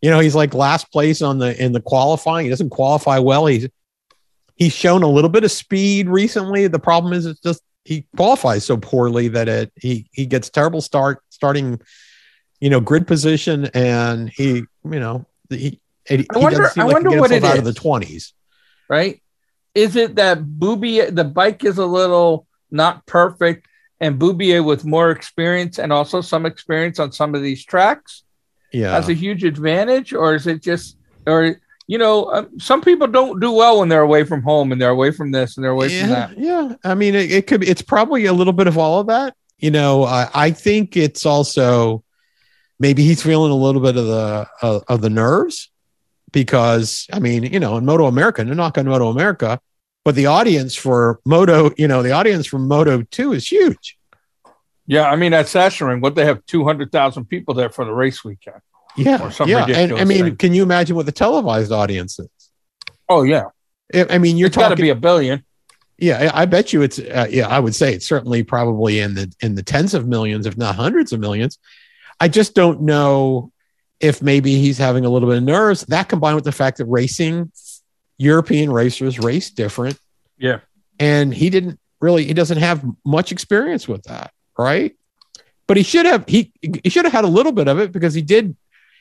[0.00, 2.44] You know, he's like last place on the in the qualifying.
[2.44, 3.46] He doesn't qualify well.
[3.46, 3.68] He's
[4.56, 6.66] he's shown a little bit of speed recently.
[6.66, 10.80] The problem is it's just he qualifies so poorly that it he he gets terrible
[10.80, 11.80] start starting,
[12.62, 17.18] you know, grid position and he, you know, he, he I wonder, I like wonder
[17.18, 17.58] what it out is.
[17.58, 18.34] of the 20s.
[18.88, 19.20] Right?
[19.74, 23.66] Is it that Beaubier the bike is a little not perfect
[23.98, 28.22] and Beaubier with more experience and also some experience on some of these tracks
[28.72, 28.92] Yeah.
[28.92, 30.96] has a huge advantage or is it just
[31.26, 31.56] or
[31.88, 34.90] you know um, some people don't do well when they're away from home and they're
[34.90, 37.62] away from this and they're away yeah, from that Yeah, I mean, it, it could.
[37.62, 39.34] Be, it's probably a little bit of all of that.
[39.58, 42.01] You know, I think it's also
[42.82, 45.70] maybe he's feeling a little bit of the uh, of the nerves
[46.32, 49.60] because I mean, you know, in Moto America, they're not going to Moto America,
[50.04, 53.96] but the audience for Moto, you know, the audience for Moto Two is huge.
[54.86, 58.60] yeah i mean at Sachsenring, what they have 200000 people there for the race weekend
[58.96, 59.64] Yeah, Or yeah.
[59.80, 60.36] And I mean, thing.
[60.36, 62.28] can you imagine what the televised audience is?
[63.08, 63.46] oh yeah
[63.94, 65.44] I mean, you're it's got to be a billion
[65.98, 69.14] Yeah, I I bet you it's uh, yeah, I would say it's certainly probably in
[69.18, 71.58] the in the tens of millions, if not hundreds of millions.
[72.22, 73.50] I just don't know
[73.98, 75.82] if maybe he's having a little bit of nerves.
[75.86, 77.50] That combined with the fact that racing,
[78.16, 79.98] European racers race different.
[80.38, 80.60] Yeah.
[81.00, 84.96] And he didn't really he doesn't have much experience with that, right?
[85.66, 88.14] But he should have he he should have had a little bit of it because
[88.14, 88.56] he did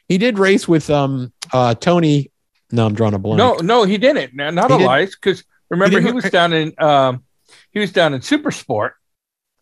[0.07, 2.31] he did race with um uh Tony.
[2.71, 3.37] No, I'm drawing a blank.
[3.37, 7.23] no no he didn't not He Elias because remember he, didn't- was down in um
[7.71, 8.95] he was down in super sport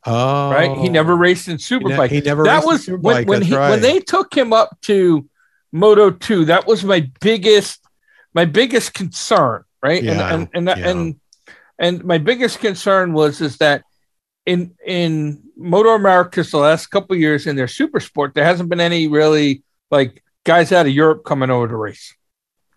[0.05, 0.77] oh, right?
[0.77, 1.17] He never oh.
[1.17, 3.99] raced in He, super ne- bike he never that was when, when he when they
[3.99, 5.27] took him up to
[5.71, 7.79] moto 2 that was my biggest
[8.33, 10.03] my biggest concern right?
[10.03, 10.89] Yeah, and and and, yeah.
[10.89, 11.19] and
[11.77, 13.83] and my biggest concern was is that
[14.45, 18.69] in in moto americas the last couple of years in their super sport there hasn't
[18.69, 22.15] been any really like guys out of europe coming over to race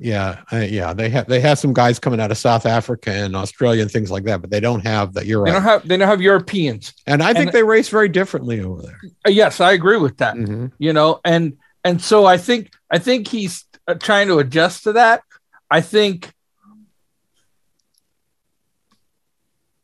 [0.02, 3.36] Yeah, uh, yeah, they have they have some guys coming out of South Africa and
[3.36, 5.26] Australia and things like that, but they don't have that.
[5.26, 8.08] You're they don't have they don't have europeans and I think and- they race very
[8.08, 9.00] differently over there.
[9.26, 10.72] Uh, yes i agree with that Mhm.
[10.78, 14.92] you know and and so i think i think he's uh, trying to adjust to
[14.94, 15.22] that
[15.70, 16.32] i think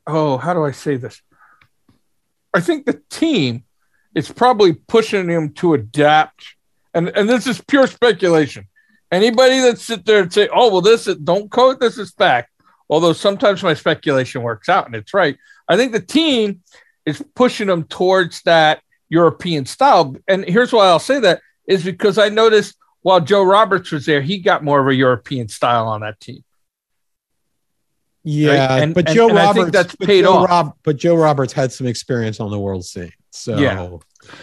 [0.06, 1.20] oh how do i say this
[2.54, 3.64] i think the team
[4.14, 6.54] is probably pushing him to adapt
[6.94, 8.66] and and this is pure speculation
[9.12, 12.50] anybody that sit there and say oh well this is don't quote this is fact
[12.90, 15.36] although sometimes my speculation works out and it's right
[15.68, 16.62] i think the team
[17.06, 20.14] is pushing them towards that European style.
[20.28, 24.20] And here's why I'll say that is because I noticed while Joe Roberts was there,
[24.20, 26.44] he got more of a European style on that team.
[28.24, 30.48] Yeah, And- but Joe and I Roberts, think that's paid Joe off.
[30.50, 33.88] Rob, but Joe Roberts had some experience on the world scene, so Yeah.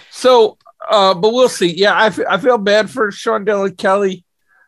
[0.10, 0.58] So,
[0.90, 1.72] uh, but we'll see.
[1.78, 4.25] Yeah, I, f- I feel bad for Sean Dylan Kelly.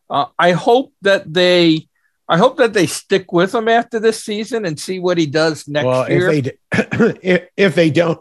[0.10, 1.88] Uh, I hope that they,
[2.30, 5.67] I hope that they stick with him after this season and see what he does
[5.67, 6.30] next well, year.
[6.30, 6.52] if they
[7.24, 8.20] if, if they don't,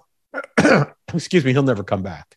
[1.15, 2.37] excuse me, he'll never come back.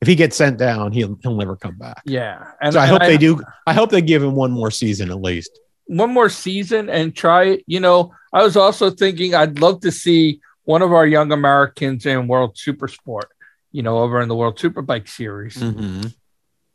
[0.00, 2.02] If he gets sent down, he'll he'll never come back.
[2.06, 3.42] yeah, and So I and hope they do.
[3.66, 5.58] I hope they give him one more season at least.
[5.86, 7.64] one more season and try it.
[7.66, 12.06] You know, I was also thinking I'd love to see one of our young Americans
[12.06, 13.28] in World Super Sport,
[13.72, 16.08] you know, over in the World Superbike series Mm-hmm.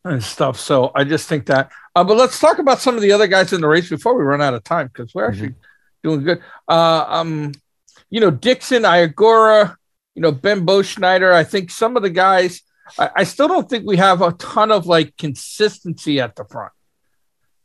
[0.06, 0.60] And stuff.
[0.60, 1.72] So I just think that.
[1.96, 4.24] Uh, but let's talk about some of the other guys in the race before we
[4.24, 5.56] run out of time because we're actually
[6.04, 6.44] doing good.
[6.68, 7.54] Uh, um,
[8.12, 9.76] you know, Dixon, Ai Ogura,
[10.14, 11.34] you know, Ben Boschneider.
[11.34, 12.62] I think some of the guys.
[13.00, 16.72] I, I still don't think we have a ton of like consistency at the front.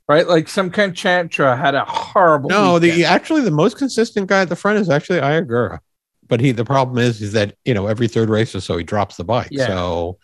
[0.08, 2.48] Right, like some kind Chantra had a horrible.
[2.48, 5.80] No, the actually the most consistent guy at the front is actually Ai Ogura.
[6.26, 8.82] But he the problem is is that you know every third race or so he
[8.82, 9.48] drops the bike.
[9.50, 9.66] Yeah.
[9.66, 10.18] So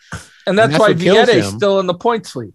[0.47, 1.57] and that's, that's why what kills Vietti's him.
[1.59, 2.55] still in the points lead.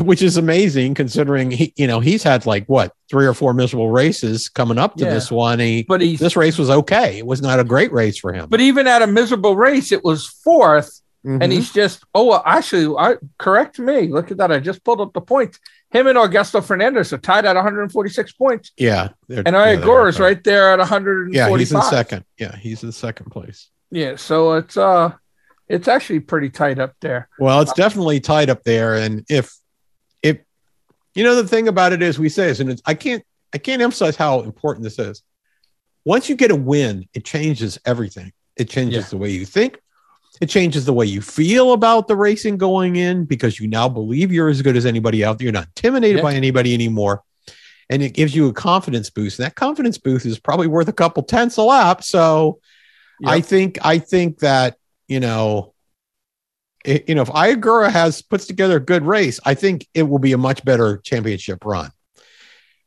[0.00, 3.90] which is amazing considering he you know he's had like what three or four miserable
[3.90, 5.10] races coming up to Yeah.
[5.12, 5.58] this one.
[5.58, 7.18] He But he's this race was okay.
[7.18, 8.48] It was not a great race for him.
[8.48, 11.42] but even at a miserable race, it was fourth, Mhm.
[11.42, 14.08] and he's just oh well, actually, I correct me.
[14.08, 15.58] Look at that, I just pulled up the points.
[15.90, 20.18] Him and Augusto Fernandez are tied at 146 points, yeah, and yeah, Ai Ogura is
[20.18, 21.34] right there at 145.
[21.34, 22.24] Yeah, he's in second.
[22.38, 23.68] Yeah, he's in second place.
[23.90, 25.12] Yeah, so it's uh,
[25.68, 27.28] it's actually pretty tight up there.
[27.38, 28.94] Well, it's definitely tight up there.
[28.96, 29.52] And if
[30.22, 30.38] if
[31.14, 33.22] you know the thing about it is we say this, and it's, I can't
[33.54, 35.22] I can't emphasize how important this is.
[36.04, 38.30] once you get a win, it changes everything.
[38.56, 39.10] It changes Yeah.
[39.10, 39.78] the way you think.
[40.40, 44.32] It changes the way you feel about the racing going in because you now believe
[44.32, 45.44] you're as good as anybody out there.
[45.44, 46.22] You're not intimidated Yeah.
[46.22, 47.22] by anybody anymore.
[47.88, 49.38] And it gives you a confidence boost.
[49.38, 52.02] And that confidence boost is probably worth a couple tenths a lap.
[52.02, 52.58] So
[53.24, 54.76] I think I think that,
[55.14, 55.72] you know,
[56.84, 60.02] it, you know, if Ai Ogura has puts together a good race, I think it
[60.02, 61.90] will be a much better championship run.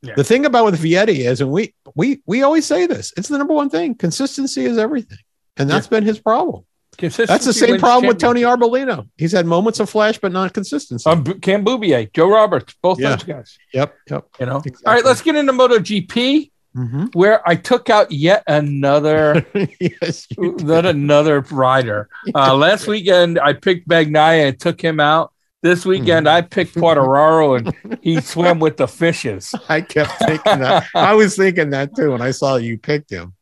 [0.02, 0.14] Yeah.
[0.16, 3.38] The thing about with Vietti is, and we we we always say this, it's the
[3.38, 3.96] number one thing.
[3.96, 5.18] Consistency is everything,
[5.56, 6.66] and that's been his problem.
[7.00, 8.42] That's the same problem with Tony.
[8.42, 9.08] Arbolino.
[9.18, 11.10] He's had moments of flash, but not consistency.
[11.10, 13.12] Um, Cam Beaubier, Joe Roberts, both Yeah.
[13.12, 13.58] those guys.
[13.74, 14.26] yep, yep.
[14.40, 14.58] You know.
[14.58, 14.86] Exactly.
[14.86, 17.16] All right, let's get into MotoGP, Mhm.
[17.16, 19.46] where I took out yet another
[19.80, 22.08] yes, you another rider.
[22.36, 25.34] Uh, last weekend I picked Bagnaia and took him out.
[25.64, 26.38] This weekend Mm-hmm.
[26.38, 29.54] I picked Quartararo and he swam with the fishes.
[29.68, 30.86] I kept thinking that.
[30.94, 33.34] I was thinking that too when I saw you picked him.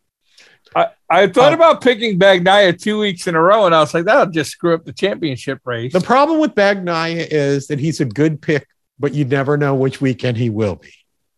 [0.76, 3.94] I, I thought Uh, about picking Bagnaia two weeks in a row, and I was
[3.94, 5.92] like, that'll just screw up the championship race.
[5.94, 8.66] The problem with Bagnaia is that he's a good pick,
[9.00, 10.92] but you never know which weekend he will be.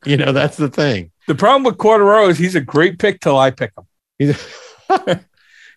[0.06, 1.12] You know, that's the thing.
[1.28, 3.86] The problem with Quartararo is he's a great pick till I pick him.
[4.18, 4.54] He's-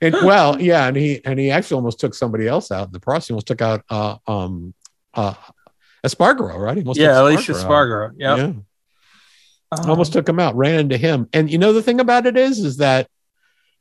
[0.01, 3.01] and well, yeah, and he and he actually almost took somebody else out in the
[3.01, 3.29] process.
[3.29, 4.73] He almost took out uh um
[5.15, 5.35] uh
[6.05, 6.77] Espargaro, right?
[6.77, 7.69] He almost yeah, took Aleix out.
[7.71, 8.13] Spargaro.
[8.17, 8.39] Yep.
[8.39, 8.45] Yeah.
[9.73, 11.29] Um, almost took him out, ran into him.
[11.33, 13.09] And you know the thing about it is, is that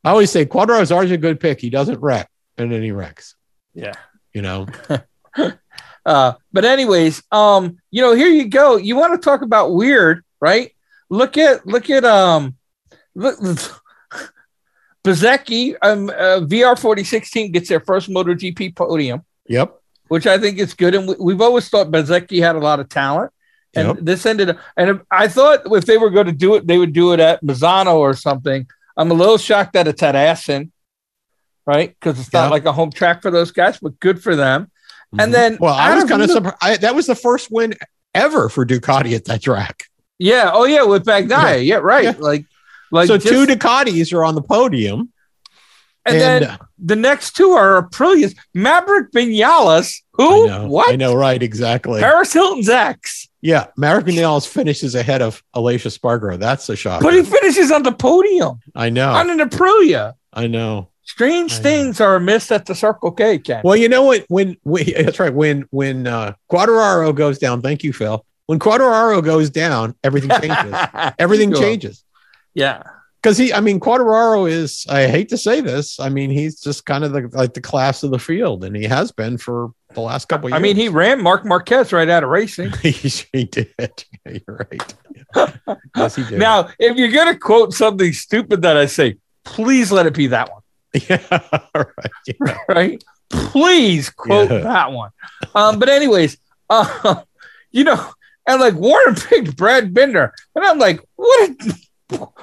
[0.04, 1.60] I always say Quadraro is always a good pick.
[1.60, 3.36] He doesn't wreck, and then he wrecks.
[3.73, 3.93] Yeah.
[4.34, 4.67] You know,
[6.06, 8.78] Uh, but anyways, um, you know, here you go.
[8.78, 10.71] You want to talk about weird, right?
[11.10, 12.56] Look at look at um
[13.15, 13.39] look
[15.04, 19.73] Bezecchi, um uh, VR 4016 gets their first MotoGP podium, yep,
[20.10, 20.93] which I think is good.
[20.93, 23.32] And we, we've always thought Bezecchi had a lot of talent.
[23.75, 23.97] And Yep.
[24.02, 27.13] this ended and I thought if they were going to do it, they would do
[27.13, 28.67] it at Misano or something.
[28.97, 30.71] I'm a little shocked that it's at Assen,
[31.67, 31.89] right?
[31.97, 32.49] Because it's not Yeah.
[32.49, 34.71] like a home track for those guys, but good for them.
[35.12, 35.32] And Mhm.
[35.32, 36.82] then well, I was kind of surprised.
[36.82, 37.75] That was the first win
[38.15, 39.84] ever for Ducati at that track.
[40.19, 40.51] Yeah.
[40.53, 40.84] Oh, yeah.
[40.84, 41.65] With Bagnaia.
[41.65, 41.77] Yeah.
[41.77, 42.03] right.
[42.03, 42.13] Yeah.
[42.19, 42.45] Like,
[42.91, 45.12] like so just- two Ducatis are on the podium,
[46.05, 50.01] and, then uh, the next two are Aprilia's Maverick Vinales.
[50.17, 50.47] I Who?
[50.47, 50.91] know, What?
[50.91, 51.41] I know, right?
[51.41, 51.99] Exactly.
[52.01, 56.36] Paris Hilton's ex, Yeah, Maverick Vinales finishes ahead of Aleix Spargo.
[56.38, 57.01] That's a shock.
[57.03, 59.12] but he finishes on the podium I know.
[59.12, 60.13] on an Aprilia.
[60.34, 60.89] I know.
[61.03, 61.63] Strange I know.
[61.63, 63.62] things are amiss at the Circle K, Ken.
[63.63, 64.25] Well, you know what?
[64.29, 65.34] When, when that's right.
[65.34, 68.25] When when uh, Quadraro goes down, thank you, Phil.
[68.49, 70.73] When Quadraro goes down, everything changes.
[71.19, 71.62] everything Sure.
[71.62, 72.03] changes
[72.55, 72.81] Yeah.
[73.21, 73.53] because he.
[73.53, 74.88] I mean, Quadraro is.
[74.89, 75.99] I hate to say this.
[75.99, 78.85] I mean, he's just kind of the like the class of the field, and he
[78.85, 80.47] has been for the last couple.
[80.47, 80.63] Of I years.
[80.63, 82.71] mean, he ran Marc Marquez right out of racing.
[82.81, 83.69] he he did.
[84.25, 84.95] Yeah, you're right.
[85.95, 86.39] yes, he did.
[86.39, 90.25] Now, if you're going to quote something stupid that I say, please let it be
[90.27, 90.62] that one.
[91.07, 91.39] yeah,
[91.75, 92.12] right.
[92.25, 92.57] Yeah.
[92.67, 93.03] right?
[93.29, 94.57] Please quote Yeah.
[94.62, 95.12] that one.
[95.53, 96.38] Um, but anyways,
[96.69, 97.21] uh,
[97.71, 98.12] you know,
[98.49, 101.51] and like Warren picked Brad Binder, and I'm like, what?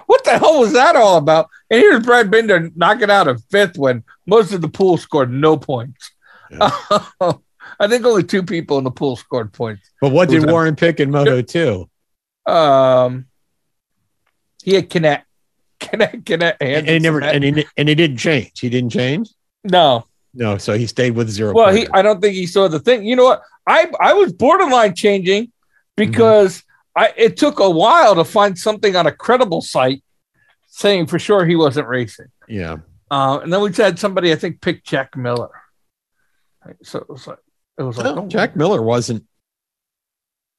[0.07, 1.49] What the hell was that all about?
[1.69, 5.57] And here's Brad Binder knocking out a fifth when most of the pool scored no
[5.57, 6.13] points.
[6.61, 9.91] I think only two people in the pool scored points.
[10.01, 10.49] But what did?
[10.49, 11.91] Warren pick in Moto two?
[12.47, 13.27] Um,
[14.63, 15.27] he had connect,
[15.81, 18.61] connect, connect, And he never and he and he didn't change.
[18.61, 19.29] He didn't change.
[19.65, 21.53] no, No, so he stayed with zero.
[21.53, 21.89] Well, he.
[21.93, 23.05] I don't think he saw the thing.
[23.05, 23.43] You know what?
[23.67, 25.51] I I was borderline changing
[25.97, 26.63] because
[26.97, 30.03] I it took a while to find something on a credible site
[30.69, 32.29] saying for sure he wasn't racing.
[32.49, 32.77] yeah.
[33.09, 35.51] Uh, and then we had somebody I think pick Jack Miller.
[36.83, 37.39] So it was like
[37.79, 39.25] it was like oh, Jack Miller wasn't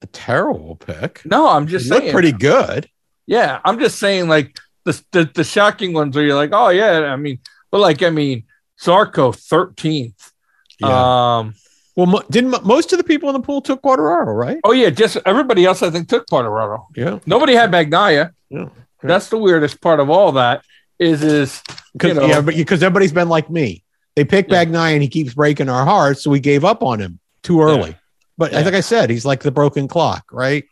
[0.02, 1.24] a terrible pick.
[1.26, 2.14] No, I'm He just looked saying.
[2.14, 2.88] pretty good.
[3.26, 7.00] Yeah, I'm just saying like the, the the shocking ones where you're like, oh yeah,
[7.12, 7.40] I mean,
[7.72, 8.46] but like I mean,
[8.80, 10.32] Zarco 13th.
[10.80, 11.38] Yeah.
[11.40, 11.56] Um,
[11.98, 14.60] well, mo- didn't mo- most of the people in the pool took Quadraro, right?
[14.64, 16.86] oh yeah, just everybody else I think took Quartararo.
[16.96, 17.20] Yeah.
[17.26, 18.32] Nobody had Bagnaia.
[18.50, 18.70] Yeah.
[19.04, 20.64] That's the weirdest part of all that
[21.00, 21.62] is is
[21.94, 22.28] Because You know.
[22.28, 23.84] yeah, but because everybody's been like me.
[24.16, 24.64] They pick Yeah.
[24.66, 27.96] Bagnai and he keeps breaking our hearts, so we gave up on him too early.
[28.38, 28.62] But Yeah.
[28.62, 30.64] like I said, he's like the broken clock, right?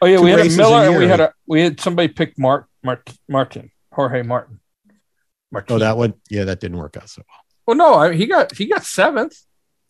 [0.00, 1.80] oh yeah, Two we had a races a Miller and we had a we had
[1.80, 4.60] somebody pick Mark, Mark Martin Jorge Martin.
[5.50, 5.76] Martin.
[5.76, 7.42] Oh, that one, yeah, that didn't work out so well.
[7.66, 9.36] well, no, I, he got he got seventh.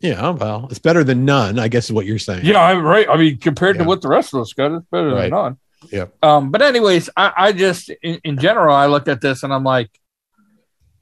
[0.00, 2.44] Yeah, well, it's better than none, I guess is what you're saying.
[2.44, 3.08] Yeah, I'm right.
[3.08, 3.82] I mean, compared Yeah.
[3.82, 5.22] to what the rest of us got, it's better Right.
[5.22, 5.56] than none.
[5.92, 6.06] Yeah.
[6.22, 9.64] Um, but anyways, I, I just in, in general I look at this and I'm
[9.64, 9.90] like,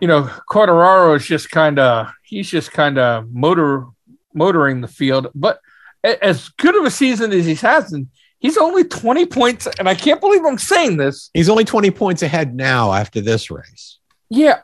[0.01, 3.87] you know, Quartararo is just kind of he's just kind of motor
[4.35, 5.61] motoring the field, but
[6.05, 8.07] as good of a season as he's had, and
[8.39, 11.31] he's only 20 points, and I can't believe I'm saying this.
[11.35, 13.99] He's only 20 points ahead now after this race.
[14.31, 14.61] Yeah.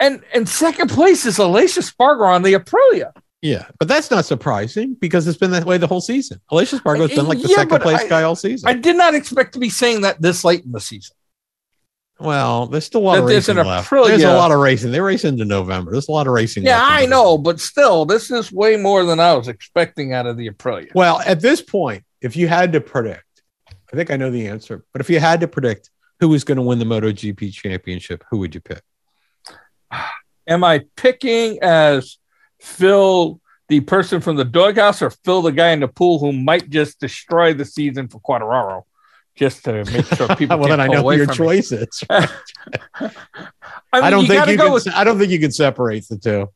[0.00, 3.12] And and second place is Aleix Spargo on the Aprilia.
[3.42, 6.40] Yeah, but that's not surprising because it's been that way the whole season.
[6.52, 8.68] Aleix Espargaro's been like the Yeah, second place I- guy all season.
[8.68, 11.16] I did not expect to be saying that this late in the season.
[12.20, 13.90] well, there's still a lot of That racing left.
[13.90, 14.92] Aprilia- There's a lot of racing.
[14.92, 15.90] They race into November.
[15.90, 16.62] There's a lot of racing.
[16.62, 20.36] Yeah, I know, but still, this is way more than I was expecting out of
[20.36, 20.94] the Aprilia.
[20.94, 23.24] Well, at this point, if you had to predict,
[23.92, 26.56] I think I know the answer, but if you had to predict who was going
[26.58, 28.82] to win the MotoGP championship, who would you pick?
[30.46, 32.18] Am I picking as
[32.62, 36.70] Phil, the person from the doghouse, or Phil, the guy in the pool who might
[36.70, 38.82] just destroy the season for Quartararo,
[39.36, 41.36] just to make sure people well, then I know your from me?
[41.36, 42.04] choices.
[42.10, 42.28] I,
[43.00, 43.10] mean,
[43.92, 44.72] I don't you think you go can.
[44.74, 46.50] with I don't think you can separate the two.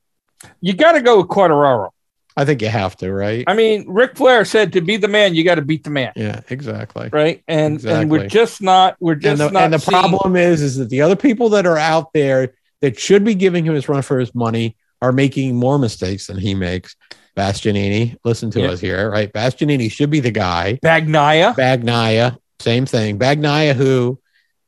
[0.61, 1.91] you got to go with Quartararo.
[2.39, 3.45] I think you have to, right?
[3.47, 6.13] I mean, Ric Flair said to be the man, you got to beat the man,
[6.17, 7.09] yeah, exactly.
[7.11, 7.43] right?
[7.49, 8.97] And and we're just not.
[9.01, 9.63] We're And just the, not.
[9.65, 12.99] and the seeing- problem is, is that the other people that are out there that
[13.01, 16.55] should be giving him his run for his money are making more mistakes than he
[16.55, 16.97] makes.
[17.37, 18.71] Bastianini, listen to Yeah.
[18.71, 19.33] us here, right?
[19.33, 20.79] Bastianini should be the guy.
[20.83, 21.55] Bagnaia.
[21.55, 23.19] Bagnaia, same thing.
[23.19, 24.19] Bagnaia, who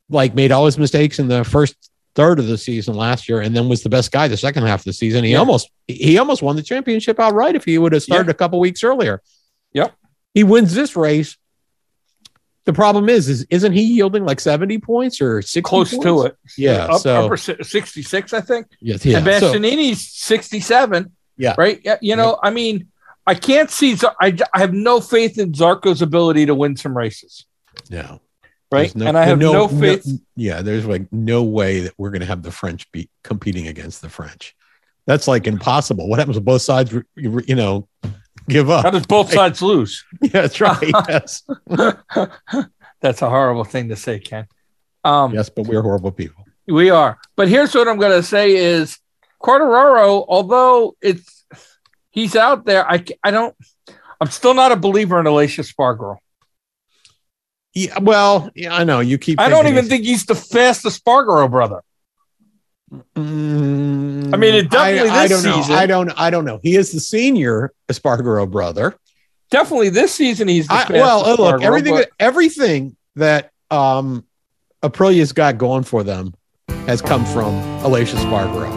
[0.09, 1.75] like made all his mistakes in the first
[2.15, 4.81] third of the season last year, and then was the best guy the second half
[4.81, 5.23] of the season.
[5.23, 5.39] He Yeah.
[5.39, 8.31] almost he almost won the championship outright if he would have started Yeah.
[8.31, 9.21] a couple weeks earlier.
[9.73, 9.93] Yep.
[10.33, 11.37] He wins this race.
[12.69, 16.05] The problem is, is isn't he yielding like 70 points or 60 Close points?
[16.05, 16.37] to it.
[16.55, 18.67] Yeah, Up, so- upper 66, I think.
[18.79, 19.17] Yes, yeah.
[19.17, 19.51] and So-
[19.95, 21.11] 67.
[21.35, 21.55] Yeah.
[21.57, 21.81] Right.
[21.83, 21.97] Yeah.
[21.99, 22.89] You know, I mean,
[23.25, 23.97] I can't see.
[24.21, 27.45] I, I have no faith in Zarco's ability to win some races.
[27.89, 28.21] no.
[28.71, 28.95] Right.
[28.95, 30.05] No- and I have no, faith.
[30.35, 34.03] yeah, there's like no way that we're going to have the French be competing against
[34.03, 34.55] the French.
[35.07, 36.07] That's like impossible.
[36.07, 37.87] What happens if both sides, you know,
[38.49, 38.93] give How up?
[38.93, 40.03] does both sides lose?
[40.21, 40.91] Yeah, that's right.
[41.09, 41.43] yes.
[43.01, 44.45] That's a horrible thing to say, Ken.
[45.05, 46.43] Um, Yes, but we're horrible people.
[46.67, 47.17] We are.
[47.37, 48.99] But here's what I'm going to say is
[49.41, 51.45] Quartararo, although it's
[52.11, 53.55] he's out there, I, I don't,
[54.19, 56.17] I'm still not a believer in Aleix Espargaro.
[57.73, 59.39] Yeah, well, yeah, I know you keep.
[59.39, 61.81] I don't even think he's the fastest Espargaro brother.
[63.15, 65.61] Mm, I mean, it definitely I, I this don't know.
[65.61, 66.09] season- I don't.
[66.19, 66.59] I don't know.
[66.63, 68.95] He is the senior Espargaro brother.
[69.51, 74.23] Definitely this season he's the I, well, uh, look, everything but- that everything that um
[74.83, 76.33] Aprilia's got going for them
[76.87, 78.69] has come from Aleix Espargaro.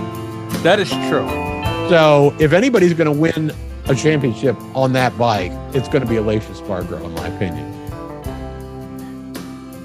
[0.62, 1.28] that is true.
[1.88, 3.52] So if anybody's going to win
[3.86, 7.68] a championship on that bike, it's going to be Aleix Espargaro, in my opinion.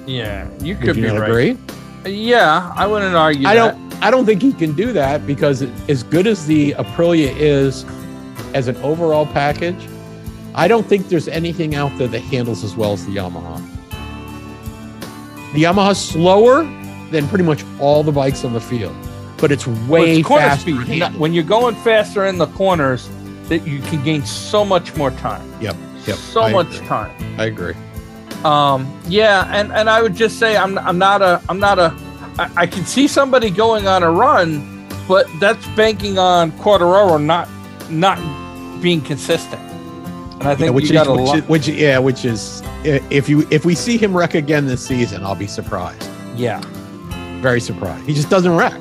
[0.08, 1.30] Yeah, you Would could you be right.
[1.30, 1.58] agree?
[2.06, 3.46] Yeah, I wouldn't argue.
[3.48, 3.76] I that.
[3.78, 3.87] don't.
[4.02, 7.84] I don't think he can do that because as good as the Aprilia is
[8.54, 9.88] as an overall package,
[10.56, 13.62] I don't think there's anything out there that handles as well as the Yamaha.
[15.54, 16.64] The Yamaha's slower
[17.12, 18.96] than pretty much all the bikes on the field,
[19.38, 20.72] but it's Well, way it's faster.
[20.84, 21.04] speed.
[21.18, 23.10] When you're going faster in the corners,
[23.50, 25.42] that you can gain so much more time.
[25.62, 26.88] Yep, yep, So I much agree.
[26.88, 27.40] time.
[27.40, 27.74] I agree.
[28.44, 31.90] Um, yeah, and and I would just say I'm I'm not a I'm not a
[32.40, 37.50] I, I can see somebody going on a run, but that's banking on Quartararo not
[37.90, 38.18] not
[38.82, 39.62] being consistent.
[40.40, 41.38] And I think Yeah, which you is, got a which, lot.
[41.40, 45.24] is, which yeah, which is if you if we see him wreck again this season,
[45.24, 46.10] I'll be surprised.
[46.36, 46.62] Yeah.
[47.42, 48.06] Very surprised.
[48.06, 48.80] He just doesn't wreck.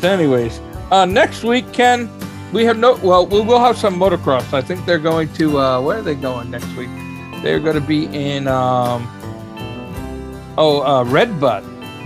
[0.00, 0.60] So, anyways,
[0.92, 2.08] uh, next week, Ken,
[2.52, 2.96] we have no.
[2.96, 4.52] Well, we will have some motocross.
[4.52, 5.58] I think they're going to.
[5.58, 6.88] Uh, where are they going next week?
[7.42, 8.46] They're going to be in.
[8.48, 9.06] Um,
[10.56, 11.04] oh, uh,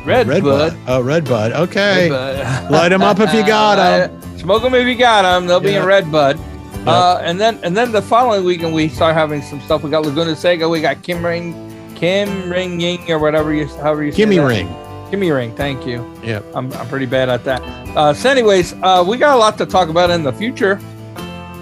[0.05, 0.29] Redbud.
[0.29, 0.73] Redbud.
[0.73, 0.79] Redbud.
[0.89, 1.53] Oh, Redbud.
[1.53, 2.11] Okay.
[2.71, 3.77] light them up if you got
[4.09, 4.39] them.
[4.39, 5.47] Smoke them if you got them.
[5.47, 5.81] They'll be Yeah.
[5.83, 6.39] in Redbud.
[6.87, 9.85] Uh, and then and then the following weekend we start having some stuff.
[9.85, 10.69] We got Laguna Seca.
[10.69, 11.55] We got Kim Ring,
[11.95, 14.47] Kim Ring Ying or whatever you however you say Gimme that.
[14.47, 14.77] ring.
[15.13, 15.55] Gimme ring.
[15.55, 16.05] Thank you.
[16.25, 16.41] Yeah.
[16.55, 17.61] I'm, I'm pretty bad at that.
[17.97, 20.81] Uh, so, anyways, uh, we got a lot to talk about in the future.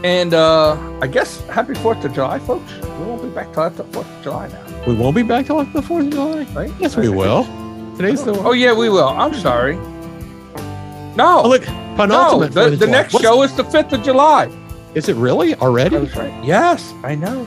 [0.05, 2.72] And uh, I guess happy 4th of July, folks.
[2.80, 5.57] We won't be back till after 4th of July now, We won't be back till
[5.57, 6.45] like the Fourth of July.
[6.55, 6.72] right?
[6.78, 7.43] Yes, we will.
[8.01, 9.09] Today's the Oh, yeah, we will.
[9.09, 9.76] I'm sorry.
[11.16, 11.42] No.
[11.44, 14.48] Oh, look, no, the, the next What's- show is the 5th of July.
[14.94, 15.96] is it really already?
[15.98, 16.32] Right.
[16.42, 17.46] Yes, I know.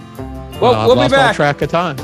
[0.61, 1.35] Well, Uh, we'll be back.
[1.35, 1.97] track of time.